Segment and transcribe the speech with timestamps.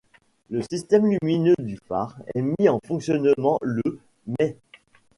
[0.49, 3.83] Le système lumineux du phare est mis en fonctionnement le
[4.39, 4.57] mai.